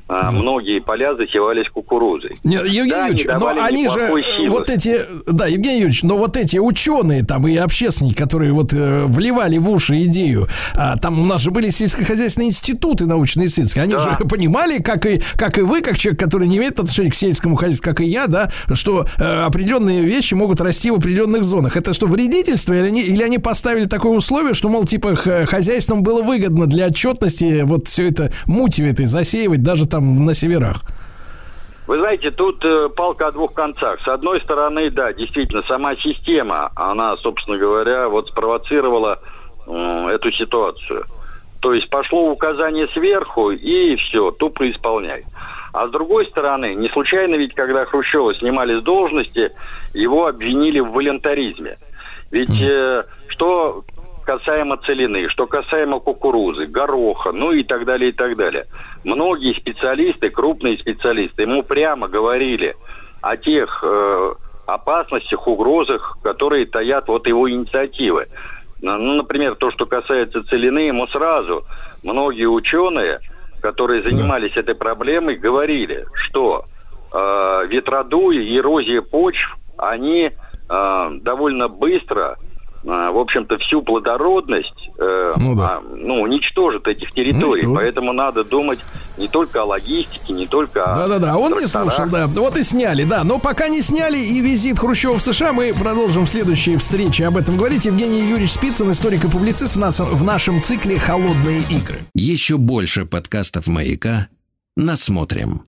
а, 0.08 0.32
многие 0.32 0.80
поля 0.80 1.16
засевались 1.16 1.68
кукурузой. 1.70 2.38
Нет, 2.44 2.66
Евгений 2.66 2.90
да, 2.90 3.08
Юрьевич, 3.08 3.26
но 3.26 3.48
они 3.48 3.88
же 3.90 4.24
силы. 4.38 4.50
вот 4.50 4.70
эти, 4.70 5.06
да, 5.26 5.48
Евгений 5.48 5.80
Юрьевич, 5.80 6.04
но 6.04 6.18
вот 6.18 6.38
эти 6.38 6.58
ученые 6.58 7.26
там 7.26 7.48
и 7.48 7.56
общественники, 7.58 8.16
которые 8.16 8.54
вот 8.54 8.74
э, 8.74 9.06
вливали 9.06 9.58
в 9.58 9.70
уши 9.70 10.04
идею, 10.04 10.48
а, 10.76 10.98
там 10.98 11.20
у 11.20 11.26
нас 11.26 11.42
же 11.42 11.52
были 11.52 11.70
сельскохозяйственные 11.70 12.50
институты 12.50 13.06
научные 13.06 13.48
исследовательские, 13.48 13.84
они 13.84 13.94
да. 13.94 14.18
же 14.20 14.26
понимали, 14.30 14.82
как 14.82 15.06
и, 15.06 15.22
как 15.36 15.58
и 15.58 15.62
вы, 15.62 15.82
как 15.82 15.98
человек, 15.98 16.20
который 16.20 16.48
не 16.48 16.58
имеет 16.58 16.80
отношения 16.80 17.12
к 17.12 17.16
сельскому 17.16 17.56
хозяйству, 17.56 17.84
как 17.84 18.00
и 18.00 18.06
я, 18.06 18.28
да, 18.28 18.50
что 18.74 19.06
э, 19.18 19.24
определенные 19.24 20.04
вещи 20.04 20.34
могут 20.34 20.62
расти 20.62 20.90
в 20.90 20.96
определенных 20.96 21.44
зонах. 21.44 21.76
Это 21.76 21.94
что, 21.94 22.08
вредительство 22.08 22.74
или 22.74 22.88
они, 22.88 23.02
или 23.02 23.24
они 23.24 23.40
поставили 23.40 23.86
такое 23.86 24.14
условие, 24.14 24.54
что, 24.54 24.70
мол, 24.70 24.86
типа, 24.86 25.16
хозяйствам 25.16 26.02
было 26.02 26.22
выгодно 26.22 26.66
для 26.68 26.88
отчетности 26.88 27.64
вот 27.64 27.88
все 27.88 28.08
это 28.08 28.32
муть 28.46 28.80
этой 28.80 29.06
засеивать 29.06 29.64
даже 29.64 29.88
там 29.88 29.97
там 29.98 30.26
на 30.26 30.34
северах? 30.34 30.84
Вы 31.88 32.00
знаете, 32.00 32.32
тут 32.32 32.64
э, 32.66 32.90
палка 32.90 33.28
о 33.28 33.32
двух 33.32 33.54
концах. 33.54 34.02
С 34.02 34.08
одной 34.08 34.42
стороны, 34.42 34.90
да, 34.90 35.14
действительно, 35.14 35.64
сама 35.64 35.96
система, 35.96 36.70
она, 36.76 37.16
собственно 37.18 37.58
говоря, 37.58 38.10
вот 38.10 38.28
спровоцировала 38.28 39.20
э, 39.66 40.10
эту 40.14 40.32
ситуацию. 40.32 41.06
То 41.62 41.74
есть 41.74 41.90
пошло 41.90 42.30
указание 42.30 42.88
сверху, 42.90 43.52
и 43.52 43.96
все, 43.96 44.32
тупо 44.32 44.70
исполняй. 44.70 45.24
А 45.74 45.88
с 45.88 45.92
другой 45.92 46.26
стороны, 46.26 46.76
не 46.76 46.90
случайно 46.90 47.36
ведь, 47.36 47.56
когда 47.56 47.86
Хрущева 47.86 48.36
снимали 48.36 48.80
с 48.80 48.84
должности, 48.84 49.52
его 49.94 50.28
обвинили 50.28 50.80
в 50.80 50.92
волонтаризме. 50.92 51.78
Ведь 52.32 52.62
э, 52.62 53.06
что 53.30 53.86
касаемо 54.28 54.76
целины, 54.76 55.30
что 55.30 55.48
касаемо 55.48 56.02
кукурузы, 56.02 56.66
гороха, 56.66 57.32
ну 57.32 57.54
и 57.54 57.64
так 57.64 57.86
далее, 57.86 58.10
и 58.10 58.12
так 58.12 58.36
далее. 58.36 58.66
Многие 59.06 59.54
специалисты, 59.54 60.30
крупные 60.30 60.78
специалисты, 60.78 61.44
ему 61.44 61.64
прямо 61.64 62.10
говорили 62.10 62.76
о 63.22 63.38
тех 63.38 63.80
э, 63.84 64.34
опасностях, 64.66 65.48
угрозах, 65.48 66.18
которые 66.22 66.66
таят 66.66 67.08
вот 67.08 67.26
его 67.26 67.50
инициативы. 67.50 68.28
ну, 68.82 69.14
например, 69.14 69.56
то, 69.56 69.72
что 69.72 69.86
касается 69.86 70.44
целины, 70.44 70.80
ему 70.80 71.08
сразу 71.08 71.64
многие 72.04 72.48
ученые, 72.48 73.20
которые 73.62 74.04
занимались 74.04 74.56
да. 74.56 74.60
этой 74.60 74.76
проблемой, 74.76 75.38
говорили, 75.38 76.06
что 76.14 76.66
э, 77.14 77.68
ветродуи 77.70 78.44
и 78.44 78.58
эрозия 78.58 79.02
почв, 79.02 79.58
они 79.78 80.32
э, 80.70 81.10
довольно 81.22 81.70
быстро 81.70 82.36
в 82.84 83.18
общем-то, 83.18 83.58
всю 83.58 83.82
плодородность 83.82 84.90
э, 84.98 85.34
ну, 85.38 85.56
да. 85.56 85.64
а, 85.64 85.82
ну, 85.82 86.22
уничтожит 86.22 86.88
этих 86.88 87.12
территорий. 87.12 87.66
Уничтожит. 87.66 87.76
Поэтому 87.76 88.14
надо 88.14 88.44
думать 88.44 88.80
не 89.18 89.28
только 89.28 89.62
о 89.62 89.66
логистике, 89.66 90.34
не 90.34 90.46
только 90.46 90.86
о... 90.86 90.96
Да-да-да, 90.96 91.38
он 91.38 91.60
не 91.60 91.68
слушал, 91.68 92.08
да. 92.10 92.28
Вот 92.28 92.58
и 92.58 92.64
сняли, 92.64 93.04
да. 93.04 93.24
Но 93.24 93.40
пока 93.40 93.68
не 93.68 93.82
сняли 93.82 94.18
и 94.18 94.42
визит 94.42 94.80
Хрущева 94.80 95.18
в 95.18 95.22
США, 95.22 95.54
мы 95.54 95.74
продолжим 95.74 96.26
в 96.26 96.30
следующей 96.30 96.78
встрече 96.78 97.26
об 97.26 97.38
этом 97.38 97.58
говорить. 97.58 97.86
Евгений 97.86 98.22
Юрьевич 98.22 98.52
Спицын, 98.52 98.92
историк 98.92 99.26
и 99.26 99.28
публицист 99.28 99.76
в, 99.76 99.80
нас, 99.80 100.00
в 100.00 100.24
нашем 100.24 100.62
цикле 100.62 101.00
«Холодные 101.00 101.62
игры». 101.70 101.98
Еще 102.14 102.58
больше 102.58 103.06
подкастов 103.06 103.68
«Маяка» 103.68 104.28
насмотрим. 104.76 105.64